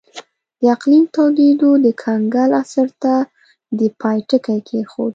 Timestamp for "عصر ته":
2.61-3.13